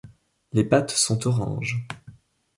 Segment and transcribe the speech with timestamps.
[0.53, 1.85] Les pattes sont orange.